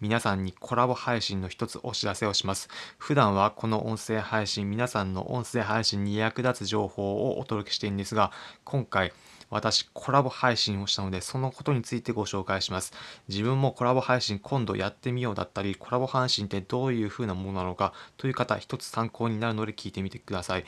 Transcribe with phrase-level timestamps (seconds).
[0.00, 2.68] 皆さんにコラボ配信の一つお知らせをします。
[2.98, 8.30] 普段はこの音声配信、皆さんの音声配信に役立つ情報をお届けしているんですが、
[8.64, 9.12] 今回、
[9.50, 12.92] 私コラボ配信をしたのでそのことについてご紹介します
[13.28, 20.64] 自分もコラボ配信今度やってみようだったりコラボ配信ってどういう風なものなのかという方一つ参考になるので聞いてみてください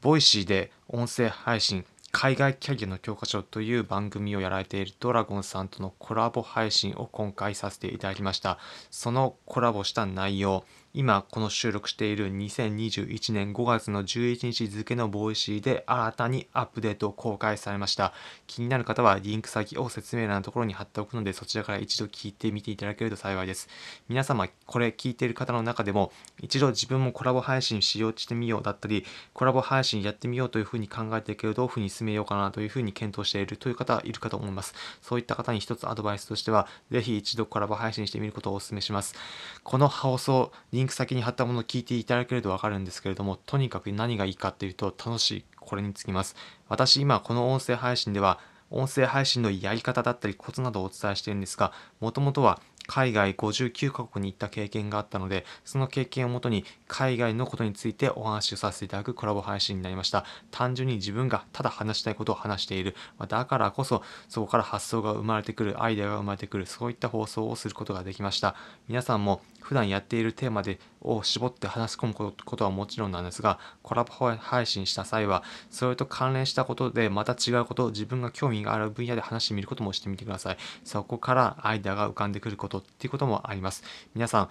[0.00, 1.84] Voicy で音声配信
[2.18, 8.56] 海外キャリアの教科書という番組をやられているドラゴンさんとのコラボ配信を今回させていただきました。
[8.90, 10.64] そのコラボした内容
[10.98, 18.14] 今この収録している2021年5月の11日付の Voicy で新たにアップデートを公開されました。
[18.46, 23.68] 気になる方はリンク先を説明欄のところに貼っておくのでそちらから一度聞いてみていただけると幸いです。
[24.08, 34.72] 皆様これ聞いている方の中でも一度自分もコラボ配信しようしてみようだったりコラボ配信やってみようというふうに考えていけどどういうふうに進めようかなというふうに検討しているという方いるかと思います。
[35.02, 39.14] そういった方に一つアドバイスとしてはぜひ一度コラボ配信してみることをお勧めします。
[39.62, 45.44] この放送、リンンク先に貼ったものを聞いていただけるとわかるんですけれども、とにかく何がいいかっていうと楽しい。
[45.60, 46.36] これにつきます。
[46.68, 48.38] 私今この音声配信では、
[48.70, 60.24] 音声配信のやり方だったりコツなどをお伝えしているんですが、もともとは海外59カ国に行った経験があったので、その経験をもとに海外のことについてお話をさせていただくコラボ配信になりました。
[60.50, 62.94] 単純に自分がただ話したいことを話している。
[63.28, 68.54] だからこそ、そこから発想が生まれてくる、アイデアが生まれてくる、そういった放送をすることができました。
[68.88, 80.56] 皆さんも普段やっているテーマでを絞って話し込むことはもちろんなんですが、コラボ配信した際は、それと関連したことでまた違うこと、自分が興味がある分野で話してみることもしてみてください。
[80.84, 83.84] そこからアイデアが浮かんでくることっていうこともあります。
[84.14, 84.48] 皆さん、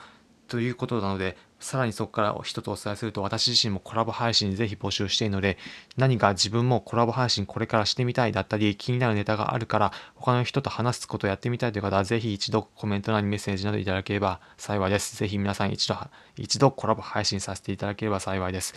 [0.48, 5.58] ということなので、さらにそこから人とお伝えすると、私自身もコラボ配信ぜひ募集しているので、
[5.98, 15.18] 何か自分もコラボ配信これからしてみたいだったり、気になるネタがあるから、他の人と話すことをやってみたいという方は、ぜひ一度コメント欄にメッセージなどいただければ幸いです。
[15.18, 15.98] ぜひ皆さん一度、
[16.38, 18.76] 一度コラボ配信させていただければ幸いです。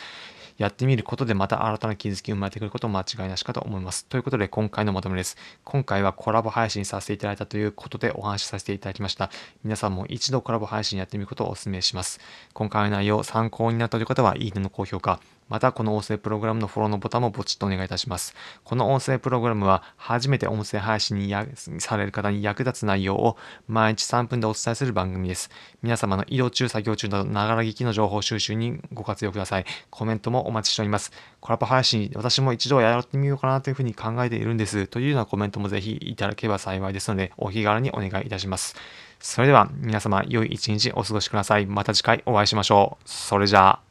[0.58, 4.04] やってみることでまた新たな気づきが生まれてくること間違いなしかと思います。
[4.06, 5.36] ということで今回のまとめです。
[5.62, 9.30] 今回はコラボ配信させていただいたということでお話しさせていただきました。
[9.62, 12.18] 皆さんも一度コラボ配信やってみることをお勧めします。
[12.54, 18.34] 今回の内容参考になったという方はいいねの高評価、またこの音声プログラムのフォローのボタンもポチッとお願いいたします。
[18.64, 21.34] この音声プログラムは初めて音声配信に
[21.80, 23.36] される方に役立つ内容を
[23.66, 25.50] 毎日3分でお伝えする番組です。
[25.82, 29.64] 皆様の移動中、作業中など、ながら聞きの情報収集にご活用ください。
[29.90, 31.12] コメントもお待ちしております。
[31.40, 34.86] コラボ配信、私も一度やってみようかなというふうに考えているんです。
[34.86, 38.76] というようなコメントもぜひいただければ幸いですので、お気軽にお願いいたします。
[39.20, 41.66] それでは皆様、良い一日お過ごしください。
[41.66, 43.02] また次回お会いしましょう。
[43.08, 43.87] それじゃあ。